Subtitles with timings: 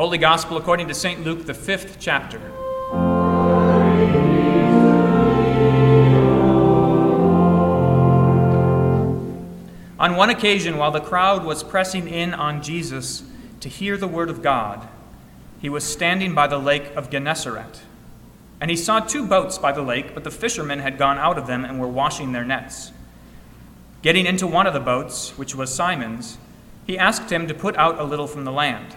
[0.00, 1.22] Holy Gospel according to St.
[1.24, 2.40] Luke, the fifth chapter.
[9.98, 13.24] On one occasion, while the crowd was pressing in on Jesus
[13.60, 14.88] to hear the word of God,
[15.60, 17.82] he was standing by the lake of Gennesaret.
[18.58, 21.46] And he saw two boats by the lake, but the fishermen had gone out of
[21.46, 22.90] them and were washing their nets.
[24.00, 26.38] Getting into one of the boats, which was Simon's,
[26.86, 28.96] he asked him to put out a little from the land.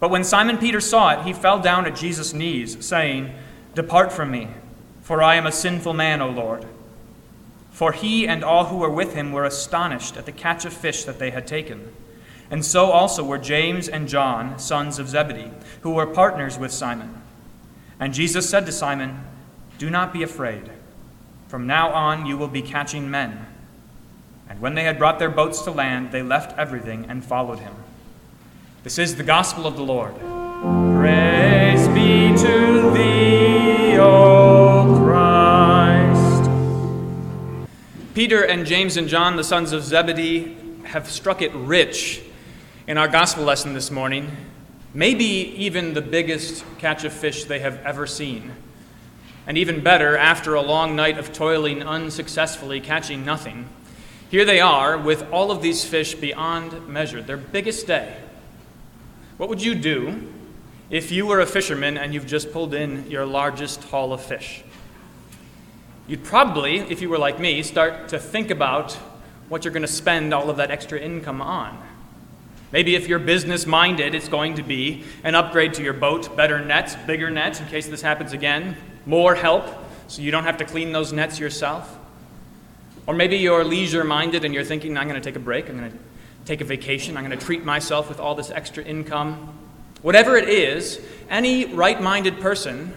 [0.00, 3.32] But when Simon Peter saw it, he fell down at Jesus' knees, saying,
[3.74, 4.48] Depart from me,
[5.02, 6.66] for I am a sinful man, O Lord.
[7.70, 11.04] For he and all who were with him were astonished at the catch of fish
[11.04, 11.92] that they had taken.
[12.50, 15.52] And so also were James and John, sons of Zebedee,
[15.82, 17.22] who were partners with Simon.
[18.00, 19.20] And Jesus said to Simon,
[19.78, 20.70] Do not be afraid.
[21.48, 23.46] From now on you will be catching men.
[24.48, 27.74] And when they had brought their boats to land, they left everything and followed him.
[28.82, 30.14] This is the gospel of the Lord.
[30.96, 36.50] Praise be to thee, O Christ.
[38.14, 42.22] Peter and James and John, the sons of Zebedee, have struck it rich
[42.86, 44.34] in our gospel lesson this morning.
[44.94, 48.50] Maybe even the biggest catch of fish they have ever seen.
[49.46, 53.68] And even better, after a long night of toiling unsuccessfully, catching nothing,
[54.30, 58.16] here they are with all of these fish beyond measure, their biggest day.
[59.40, 60.30] What would you do
[60.90, 64.62] if you were a fisherman and you've just pulled in your largest haul of fish?
[66.06, 68.92] You'd probably, if you were like me, start to think about
[69.48, 71.82] what you're going to spend all of that extra income on.
[72.70, 76.62] Maybe if you're business minded, it's going to be an upgrade to your boat, better
[76.62, 78.76] nets, bigger nets in case this happens again,
[79.06, 79.64] more help
[80.06, 81.98] so you don't have to clean those nets yourself.
[83.06, 85.78] Or maybe you're leisure minded and you're thinking, I'm going to take a break, I'm
[85.78, 85.98] going to
[86.44, 89.58] take a vacation, I'm going to treat myself with all this extra income.
[90.02, 92.94] Whatever it is, any right minded person,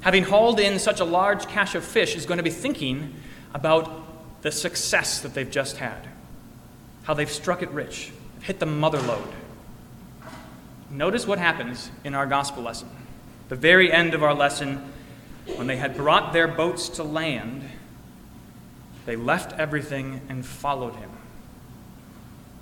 [0.00, 3.14] having hauled in such a large cache of fish, is going to be thinking
[3.54, 6.06] about the success that they've just had,
[7.04, 8.12] how they've struck it rich
[8.42, 9.28] hit the mother lode.
[10.90, 12.88] Notice what happens in our gospel lesson.
[13.48, 14.90] The very end of our lesson,
[15.56, 17.62] when they had brought their boats to land,
[19.06, 21.10] they left everything and followed him.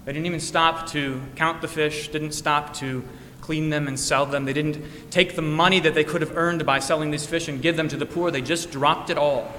[0.06, 3.05] They didn't even stop to count the fish, didn't stop to
[3.41, 4.44] clean them and sell them.
[4.44, 7.61] They didn't take the money that they could have earned by selling these fish and
[7.61, 8.31] give them to the poor.
[8.31, 9.53] They just dropped it all.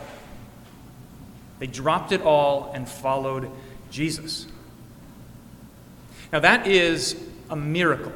[1.59, 3.51] They dropped it all and followed
[3.91, 4.47] Jesus.
[6.31, 8.13] Now, that is a miracle.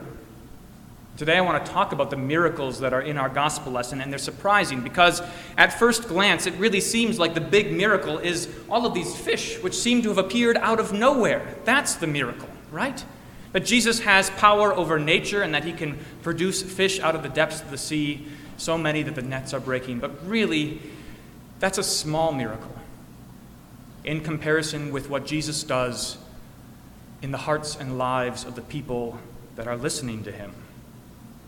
[1.22, 4.12] Today, I want to talk about the miracles that are in our gospel lesson, and
[4.12, 5.22] they're surprising because
[5.56, 9.62] at first glance, it really seems like the big miracle is all of these fish
[9.62, 11.58] which seem to have appeared out of nowhere.
[11.64, 13.06] That's the miracle, right?
[13.52, 17.30] That Jesus has power over nature and that he can produce fish out of the
[17.30, 18.26] depths of the sea,
[18.58, 20.00] so many that the nets are breaking.
[20.00, 20.82] But really,
[21.60, 22.74] that's a small miracle
[24.04, 26.18] in comparison with what Jesus does
[27.22, 29.20] in the hearts and lives of the people
[29.56, 30.56] that are listening to him.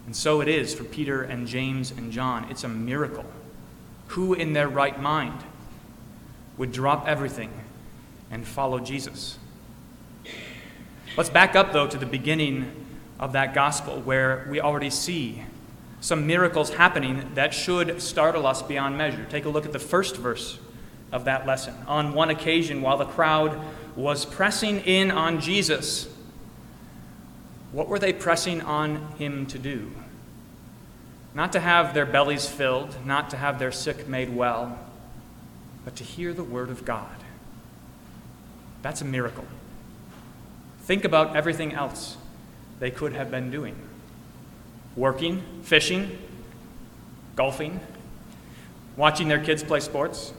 [0.05, 2.45] And so it is for Peter and James and John.
[2.49, 3.25] It's a miracle.
[4.07, 5.41] Who in their right mind
[6.57, 7.51] would drop everything
[8.29, 9.37] and follow Jesus?
[11.15, 12.71] Let's back up, though, to the beginning
[13.19, 15.43] of that gospel where we already see
[16.01, 19.25] some miracles happening that should startle us beyond measure.
[19.29, 20.59] Take a look at the first verse
[21.13, 21.73] of that lesson.
[21.87, 23.57] On one occasion, while the crowd
[23.95, 26.09] was pressing in on Jesus,
[27.73, 29.91] what were they pressing on him to do?
[31.33, 34.77] Not to have their bellies filled, not to have their sick made well,
[35.83, 37.17] but to hear the word of God.
[38.83, 39.45] That's a miracle.
[40.81, 42.15] Think about everything else
[42.79, 43.75] they could have been doing
[44.95, 46.19] working, fishing,
[47.35, 47.79] golfing,
[48.95, 50.31] watching their kids play sports,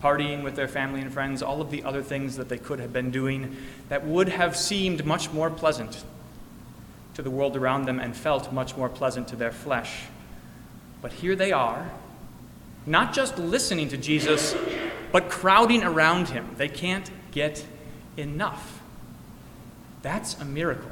[0.00, 2.92] partying with their family and friends, all of the other things that they could have
[2.92, 3.56] been doing
[3.88, 6.04] that would have seemed much more pleasant
[7.16, 10.02] to the world around them and felt much more pleasant to their flesh.
[11.00, 11.90] But here they are,
[12.84, 14.54] not just listening to Jesus,
[15.12, 16.46] but crowding around him.
[16.58, 17.64] They can't get
[18.18, 18.82] enough.
[20.02, 20.90] That's a miracle.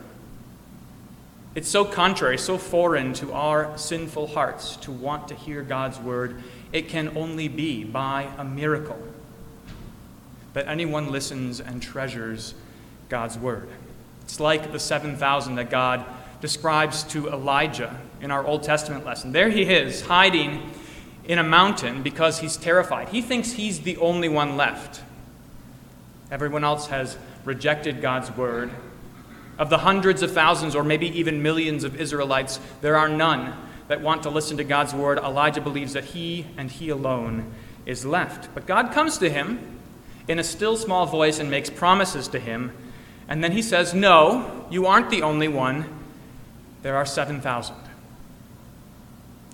[1.54, 6.42] It's so contrary, so foreign to our sinful hearts to want to hear God's word.
[6.72, 8.98] It can only be by a miracle
[10.54, 12.54] that anyone listens and treasures
[13.10, 13.68] God's word.
[14.24, 16.04] It's like the 7,000 that God
[16.40, 19.32] describes to Elijah in our Old Testament lesson.
[19.32, 20.70] There he is, hiding
[21.24, 23.08] in a mountain because he's terrified.
[23.08, 25.02] He thinks he's the only one left.
[26.30, 28.70] Everyone else has rejected God's word.
[29.56, 33.54] Of the hundreds of thousands, or maybe even millions of Israelites, there are none
[33.88, 35.18] that want to listen to God's word.
[35.18, 37.52] Elijah believes that he and he alone
[37.86, 38.52] is left.
[38.54, 39.78] But God comes to him
[40.26, 42.72] in a still small voice and makes promises to him.
[43.28, 45.86] And then he says, No, you aren't the only one.
[46.82, 47.74] There are 7,000.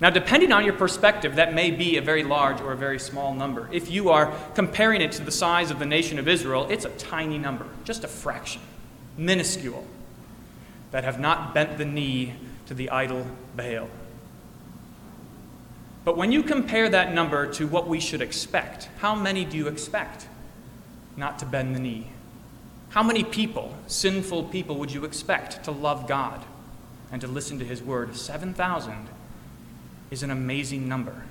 [0.01, 3.35] Now, depending on your perspective, that may be a very large or a very small
[3.35, 3.69] number.
[3.71, 6.91] If you are comparing it to the size of the nation of Israel, it's a
[6.91, 8.63] tiny number, just a fraction,
[9.19, 9.87] minuscule,
[10.91, 12.33] that have not bent the knee
[12.67, 13.91] to the idol Baal.
[16.03, 19.69] But when you compare that number to what we should expect, how many do you
[19.69, 20.29] expect
[21.17, 22.11] not to bend the knee?
[22.91, 26.45] How many people, sinful people, would you expect to love God
[27.13, 28.17] and to listen to His word?
[28.17, 29.09] 7,000
[30.11, 31.23] is an amazing number.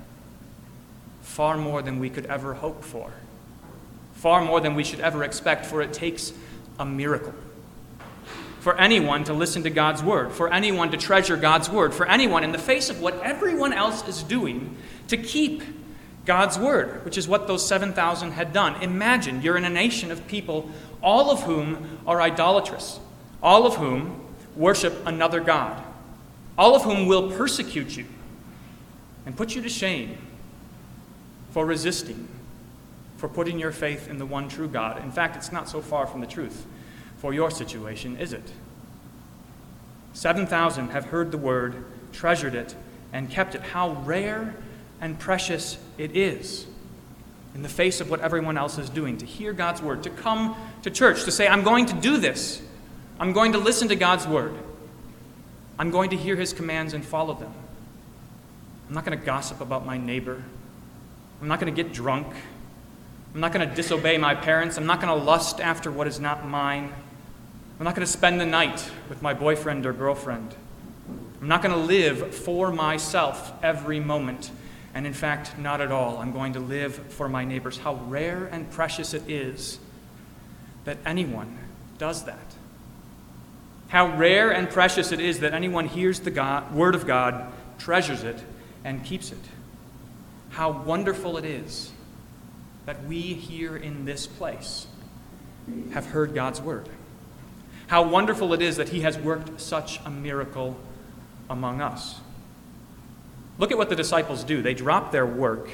[1.20, 3.12] Far more than we could ever hope for.
[4.14, 6.32] Far more than we should ever expect, for it takes
[6.78, 7.34] a miracle.
[8.60, 12.42] For anyone to listen to God's word, for anyone to treasure God's word, for anyone
[12.42, 14.76] in the face of what everyone else is doing
[15.08, 15.62] to keep
[16.26, 18.80] God's word, which is what those 7,000 had done.
[18.82, 20.70] Imagine you're in a nation of people,
[21.02, 23.00] all of whom are idolatrous,
[23.42, 24.20] all of whom
[24.54, 25.82] worship another God,
[26.58, 28.06] all of whom will persecute you
[29.24, 30.18] and put you to shame
[31.52, 32.28] for resisting,
[33.16, 35.02] for putting your faith in the one true God.
[35.02, 36.66] In fact, it's not so far from the truth
[37.18, 38.52] for your situation, is it?
[40.12, 42.74] 7,000 have heard the word, treasured it,
[43.12, 43.62] and kept it.
[43.62, 44.54] How rare
[45.00, 46.66] and precious it is
[47.54, 50.54] in the face of what everyone else is doing to hear God's word, to come
[50.82, 52.62] to church, to say, I'm going to do this.
[53.18, 54.54] I'm going to listen to God's word.
[55.78, 57.52] I'm going to hear his commands and follow them.
[58.88, 60.42] I'm not going to gossip about my neighbor.
[61.40, 62.26] I'm not going to get drunk.
[63.34, 64.76] I'm not going to disobey my parents.
[64.76, 66.92] I'm not going to lust after what is not mine.
[67.78, 70.54] I'm not going to spend the night with my boyfriend or girlfriend.
[71.40, 74.50] I'm not going to live for myself every moment.
[74.94, 76.18] And in fact, not at all.
[76.18, 77.78] I'm going to live for my neighbors.
[77.78, 79.78] How rare and precious it is
[80.84, 81.58] that anyone
[81.98, 82.38] does that.
[83.88, 88.22] How rare and precious it is that anyone hears the God, word of God, treasures
[88.22, 88.42] it,
[88.84, 89.38] and keeps it.
[90.50, 91.92] How wonderful it is
[92.86, 94.86] that we here in this place
[95.92, 96.88] have heard God's word.
[97.86, 100.76] How wonderful it is that He has worked such a miracle
[101.48, 102.20] among us.
[103.60, 104.62] Look at what the disciples do.
[104.62, 105.68] They drop their work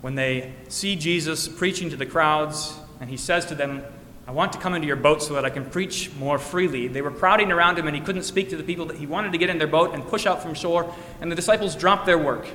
[0.00, 3.84] when they see Jesus preaching to the crowds, and He says to them,
[4.26, 6.88] I want to come into your boat so that I can preach more freely.
[6.88, 8.86] They were crowding around him, and he couldn't speak to the people.
[8.86, 11.36] That he wanted to get in their boat and push out from shore, and the
[11.36, 12.46] disciples drop their work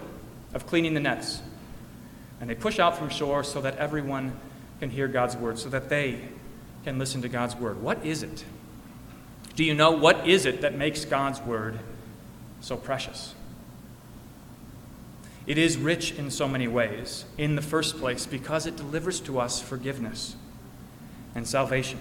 [0.53, 1.41] of cleaning the nets.
[2.39, 4.39] And they push out from shore so that everyone
[4.79, 6.19] can hear God's word, so that they
[6.83, 7.81] can listen to God's word.
[7.81, 8.45] What is it?
[9.55, 11.77] Do you know what is it that makes God's word
[12.61, 13.35] so precious?
[15.47, 17.25] It is rich in so many ways.
[17.37, 20.35] In the first place, because it delivers to us forgiveness
[21.35, 21.99] and salvation.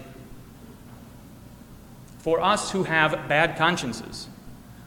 [2.19, 4.27] For us who have bad consciences,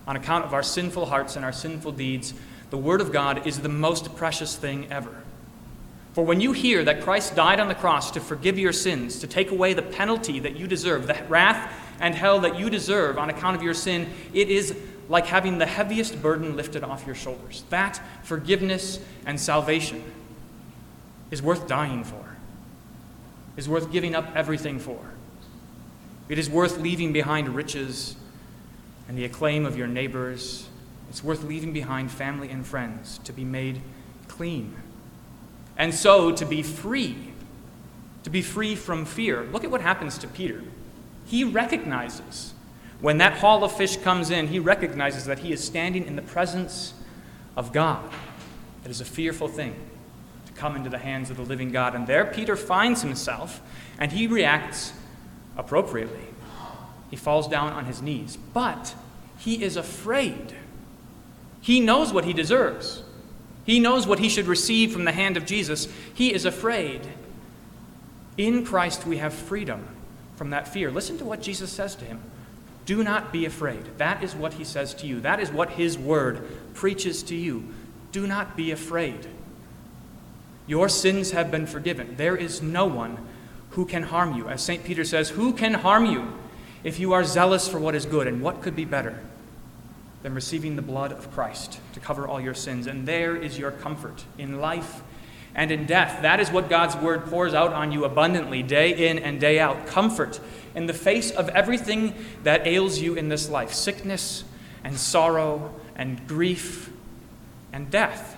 [0.08, 2.34] on account of our sinful hearts and our sinful deeds,
[2.70, 5.14] the Word of God is the most precious thing ever.
[6.14, 9.26] For when you hear that Christ died on the cross to forgive your sins, to
[9.26, 13.30] take away the penalty that you deserve, the wrath and hell that you deserve on
[13.30, 14.76] account of your sin, it is
[15.08, 17.64] like having the heaviest burden lifted off your shoulders.
[17.70, 20.02] That forgiveness and salvation
[21.30, 22.28] is worth dying for
[23.58, 25.00] is worth giving up everything for.
[26.28, 28.14] It is worth leaving behind riches
[29.08, 30.68] and the acclaim of your neighbors.
[31.10, 33.80] It's worth leaving behind family and friends to be made
[34.28, 34.76] clean.
[35.76, 37.32] And so to be free,
[38.22, 39.42] to be free from fear.
[39.42, 40.62] Look at what happens to Peter.
[41.26, 42.54] He recognizes,
[43.00, 46.22] when that haul of fish comes in, he recognizes that he is standing in the
[46.22, 46.94] presence
[47.56, 48.04] of God.
[48.84, 49.74] It is a fearful thing
[50.46, 51.94] to come into the hands of the living God.
[51.94, 53.60] And there Peter finds himself,
[53.98, 54.92] and he reacts
[55.56, 56.26] appropriately.
[57.10, 58.94] He falls down on his knees, but
[59.38, 60.54] he is afraid.
[61.60, 63.02] He knows what he deserves.
[63.64, 65.88] He knows what he should receive from the hand of Jesus.
[66.14, 67.02] He is afraid.
[68.36, 69.86] In Christ, we have freedom
[70.36, 70.90] from that fear.
[70.90, 72.20] Listen to what Jesus says to him
[72.88, 73.98] Do not be afraid.
[73.98, 75.20] That is what he says to you.
[75.20, 76.42] That is what his word
[76.72, 77.68] preaches to you.
[78.12, 79.28] Do not be afraid.
[80.66, 82.14] Your sins have been forgiven.
[82.16, 83.18] There is no one
[83.72, 84.48] who can harm you.
[84.48, 84.84] As St.
[84.84, 86.32] Peter says, Who can harm you
[86.82, 88.26] if you are zealous for what is good?
[88.26, 89.20] And what could be better
[90.22, 92.86] than receiving the blood of Christ to cover all your sins?
[92.86, 95.02] And there is your comfort in life
[95.58, 96.22] and in death.
[96.22, 99.88] That is what God's word pours out on you abundantly, day in and day out.
[99.88, 100.38] Comfort
[100.76, 104.44] in the face of everything that ails you in this life sickness
[104.84, 106.92] and sorrow and grief
[107.72, 108.36] and death.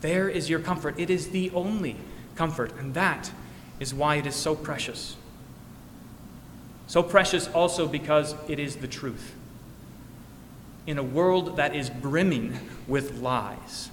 [0.00, 0.98] There is your comfort.
[0.98, 1.96] It is the only
[2.36, 3.30] comfort, and that
[3.78, 5.16] is why it is so precious.
[6.86, 9.34] So precious also because it is the truth.
[10.86, 13.90] In a world that is brimming with lies,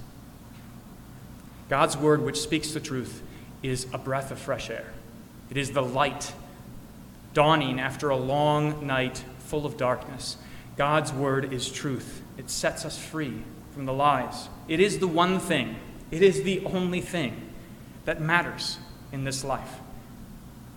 [1.70, 3.22] God's word, which speaks the truth,
[3.62, 4.92] is a breath of fresh air.
[5.50, 6.34] It is the light
[7.34, 10.38] dawning after a long night full of darkness.
[10.76, 12.22] God's word is truth.
[12.38, 13.44] It sets us free
[13.74, 14.50] from the lies.
[14.68, 15.76] It is the one thing,
[16.12, 17.50] it is the only thing
[18.06, 18.78] that matters
[19.12, 19.80] in this life.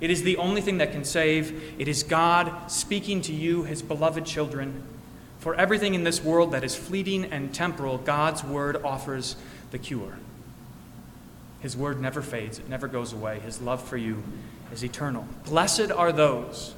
[0.00, 1.74] It is the only thing that can save.
[1.78, 4.82] It is God speaking to you, his beloved children.
[5.38, 9.36] For everything in this world that is fleeting and temporal, God's word offers
[9.70, 10.18] the cure.
[11.60, 13.38] His word never fades, it never goes away.
[13.40, 14.22] His love for you
[14.72, 15.26] is eternal.
[15.44, 16.74] Blessed are those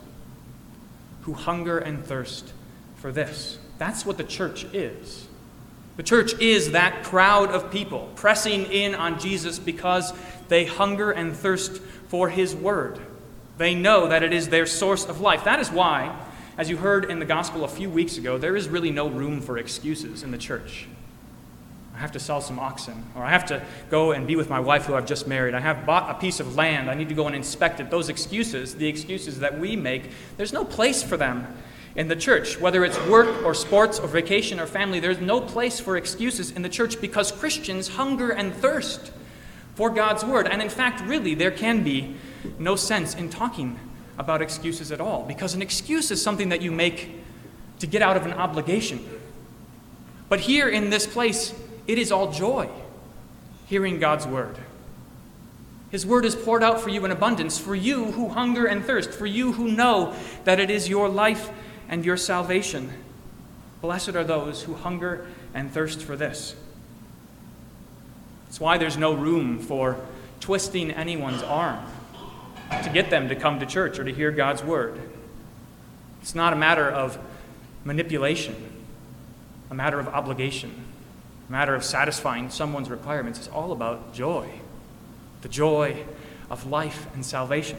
[1.23, 2.53] who hunger and thirst
[2.97, 3.59] for this.
[3.79, 5.27] That's what the church is.
[5.97, 10.13] The church is that crowd of people pressing in on Jesus because
[10.49, 12.99] they hunger and thirst for his word.
[13.59, 15.45] They know that it is their source of life.
[15.45, 16.19] That is why,
[16.57, 19.41] as you heard in the gospel a few weeks ago, there is really no room
[19.41, 20.89] for excuses in the church.
[21.95, 24.61] I have to sell some oxen, or I have to go and be with my
[24.61, 25.55] wife who I've just married.
[25.55, 26.91] I have bought a piece of land.
[26.91, 27.91] I need to go and inspect it.
[27.91, 31.47] Those excuses, the excuses that we make, there's no place for them
[31.95, 32.59] in the church.
[32.59, 36.63] Whether it's work or sports or vacation or family, there's no place for excuses in
[36.63, 39.13] the church because Christians hunger and thirst
[39.75, 40.47] for God's word.
[40.47, 42.17] And in fact, really, there can be
[42.59, 43.79] no sense in talking
[44.19, 47.11] about excuses at all because an excuse is something that you make
[47.79, 49.05] to get out of an obligation.
[50.29, 51.55] But here in this place,
[51.87, 52.69] it is all joy
[53.67, 54.57] hearing God's word.
[55.91, 59.11] His word is poured out for you in abundance, for you who hunger and thirst,
[59.13, 61.51] for you who know that it is your life
[61.89, 62.93] and your salvation.
[63.81, 66.55] Blessed are those who hunger and thirst for this.
[68.47, 69.99] That's why there's no room for
[70.41, 71.85] twisting anyone's arm
[72.83, 74.99] to get them to come to church or to hear God's word.
[76.23, 77.19] It's not a matter of
[77.85, 78.55] manipulation,
[79.71, 80.92] a matter of obligation
[81.53, 84.49] matter of satisfying someone's requirements is all about joy
[85.43, 86.05] the joy
[86.51, 87.77] of life and salvation.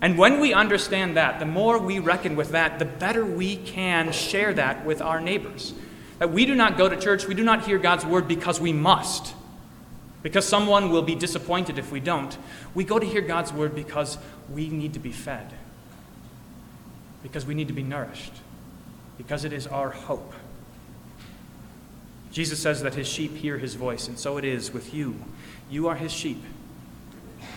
[0.00, 4.12] And when we understand that, the more we reckon with that, the better we can
[4.12, 5.74] share that with our neighbors.
[6.20, 8.72] That we do not go to church, we do not hear God's word because we
[8.72, 9.34] must,
[10.22, 12.36] because someone will be disappointed if we don't.
[12.74, 14.18] We go to hear God's word because
[14.52, 15.52] we need to be fed,
[17.24, 18.32] because we need to be nourished,
[19.16, 20.32] because it is our hope.
[22.30, 25.16] Jesus says that his sheep hear his voice, and so it is with you.
[25.70, 26.42] You are his sheep,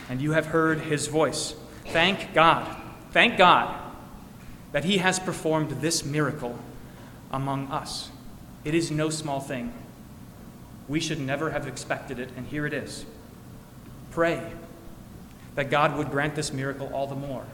[0.10, 1.56] and you have heard his voice.
[1.88, 2.76] Thank God,
[3.12, 3.80] thank God
[4.72, 6.58] that he has performed this miracle
[7.32, 8.10] among us.
[8.64, 9.74] It is no small thing.
[10.88, 13.06] We should never have expected it, and here it is.
[14.12, 14.42] Pray
[15.56, 17.46] that God would grant this miracle all the more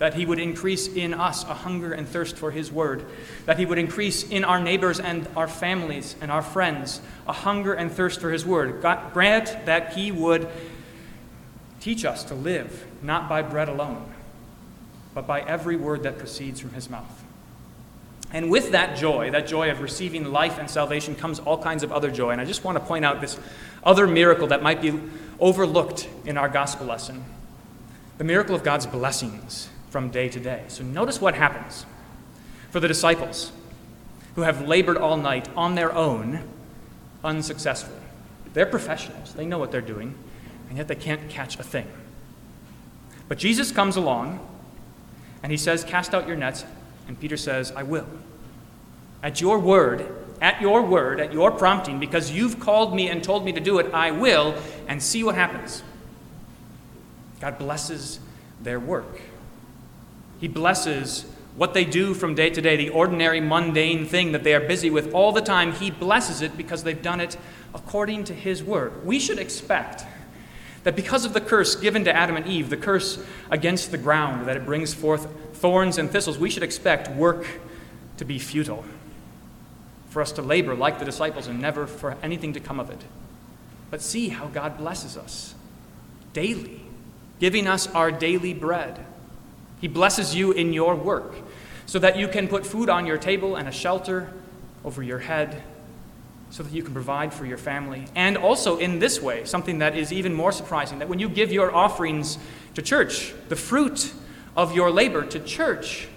[0.00, 3.04] that He would increase in us a hunger and thirst for His Word,
[3.44, 7.74] that He would increase in our neighbors and our families and our friends a hunger
[7.74, 8.80] and thirst for His Word.
[8.80, 10.48] God, grant that He would
[11.80, 14.10] teach us to live not by bread alone,
[15.14, 17.22] but by every word that proceeds from His mouth.
[18.32, 21.92] And with that joy, that joy of receiving life and salvation, comes all kinds of
[21.92, 22.30] other joy.
[22.30, 23.38] And I just want to point out this
[23.84, 24.98] other miracle that might be
[25.38, 27.22] overlooked in our gospel lesson
[28.16, 30.64] the miracle of God's blessings from day to day.
[30.68, 31.84] So notice what happens
[32.70, 33.52] for the disciples
[34.36, 36.48] who have labored all night on their own
[37.22, 38.00] unsuccessfully.
[38.54, 40.14] They're professionals, they know what they're doing,
[40.68, 41.86] and yet they can't catch a thing.
[43.28, 44.44] But Jesus comes along
[45.42, 46.64] and he says, Cast out your nets.
[47.06, 48.06] And Peter says, I will.
[49.22, 50.06] At your word,
[50.40, 53.78] at your word, at your prompting, because you've called me and told me to do
[53.78, 54.54] it, I will,
[54.88, 55.82] and see what happens.
[57.40, 58.20] God blesses
[58.60, 59.20] their work.
[60.40, 64.54] He blesses what they do from day to day, the ordinary, mundane thing that they
[64.54, 65.72] are busy with all the time.
[65.72, 67.36] He blesses it because they've done it
[67.74, 69.04] according to His word.
[69.04, 70.04] We should expect
[70.84, 74.48] that because of the curse given to Adam and Eve, the curse against the ground,
[74.48, 77.46] that it brings forth thorns and thistles, we should expect work
[78.16, 78.84] to be futile,
[80.08, 83.02] for us to labor like the disciples and never for anything to come of it.
[83.90, 85.54] But see how God blesses us
[86.32, 86.80] daily,
[87.40, 89.04] giving us our daily bread.
[89.80, 91.34] He blesses you in your work
[91.86, 94.32] so that you can put food on your table and a shelter
[94.84, 95.62] over your head
[96.50, 98.04] so that you can provide for your family.
[98.14, 101.52] And also in this way, something that is even more surprising that when you give
[101.52, 102.38] your offerings
[102.74, 104.12] to church, the fruit
[104.56, 106.08] of your labor to church,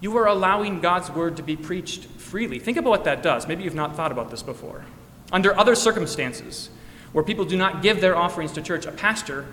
[0.00, 2.58] you are allowing God's word to be preached freely.
[2.58, 3.46] Think about what that does.
[3.46, 4.84] Maybe you've not thought about this before.
[5.30, 6.70] Under other circumstances,
[7.12, 9.46] where people do not give their offerings to church, a pastor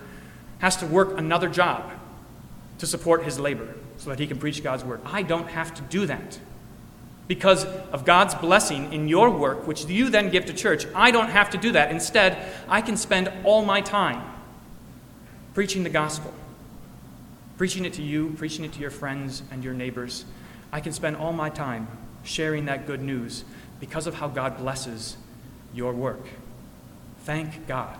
[0.58, 1.92] has to work another job
[2.78, 5.00] to support his labor so that he can preach God's word.
[5.04, 6.38] I don't have to do that.
[7.26, 11.28] Because of God's blessing in your work, which you then give to church, I don't
[11.28, 11.90] have to do that.
[11.90, 14.22] Instead, I can spend all my time
[15.52, 16.32] preaching the gospel,
[17.58, 20.24] preaching it to you, preaching it to your friends and your neighbors.
[20.72, 21.88] I can spend all my time
[22.22, 23.44] sharing that good news
[23.80, 25.16] because of how God blesses
[25.74, 26.26] your work.
[27.20, 27.98] Thank God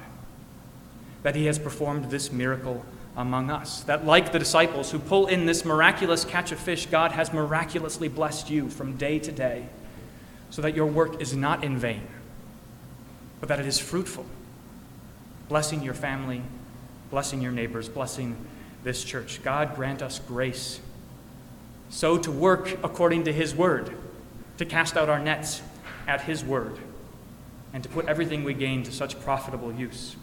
[1.22, 2.84] that He has performed this miracle
[3.18, 3.82] among us.
[3.82, 8.08] That, like the disciples who pull in this miraculous catch of fish, God has miraculously
[8.08, 9.66] blessed you from day to day
[10.50, 12.06] so that your work is not in vain,
[13.40, 14.24] but that it is fruitful,
[15.48, 16.42] blessing your family,
[17.10, 18.36] blessing your neighbors, blessing
[18.84, 19.42] this church.
[19.42, 20.80] God grant us grace
[21.90, 23.94] so to work according to His word,
[24.58, 25.60] to cast out our nets
[26.06, 26.78] at His word,
[27.72, 30.16] and to put everything we gain to such profitable use.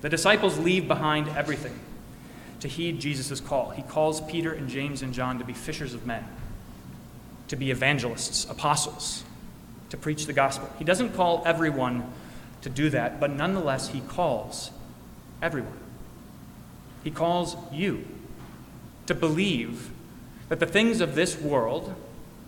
[0.00, 1.78] The disciples leave behind everything
[2.60, 3.70] to heed Jesus' call.
[3.70, 6.24] He calls Peter and James and John to be fishers of men,
[7.48, 9.24] to be evangelists, apostles,
[9.90, 10.70] to preach the gospel.
[10.78, 12.12] He doesn't call everyone
[12.62, 14.70] to do that, but nonetheless, he calls
[15.40, 15.78] everyone.
[17.04, 18.04] He calls you
[19.06, 19.90] to believe
[20.48, 21.94] that the things of this world,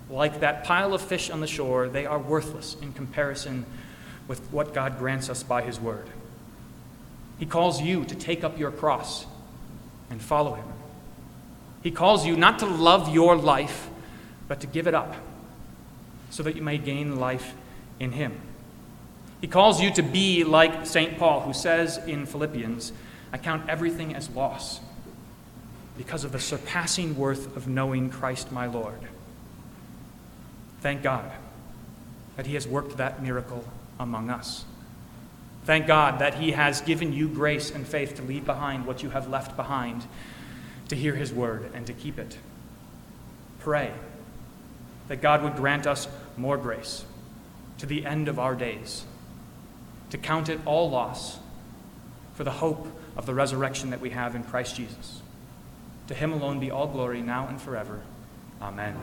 [0.08, 3.64] like that pile of fish on the shore, they are worthless in comparison
[4.26, 6.08] with what God grants us by his word.
[7.40, 9.26] He calls you to take up your cross
[10.10, 10.66] and follow him.
[11.82, 13.88] He calls you not to love your life,
[14.46, 15.16] but to give it up
[16.28, 17.54] so that you may gain life
[17.98, 18.38] in him.
[19.40, 21.18] He calls you to be like St.
[21.18, 22.92] Paul, who says in Philippians,
[23.32, 24.80] I count everything as loss
[25.96, 29.00] because of the surpassing worth of knowing Christ my Lord.
[30.82, 31.32] Thank God
[32.36, 33.64] that He has worked that miracle
[33.98, 34.66] among us.
[35.64, 39.10] Thank God that He has given you grace and faith to leave behind what you
[39.10, 40.06] have left behind,
[40.88, 42.38] to hear His word and to keep it.
[43.60, 43.92] Pray
[45.08, 47.04] that God would grant us more grace
[47.78, 49.04] to the end of our days,
[50.10, 51.38] to count it all loss
[52.34, 55.20] for the hope of the resurrection that we have in Christ Jesus.
[56.08, 58.00] To Him alone be all glory now and forever.
[58.60, 58.96] Amen.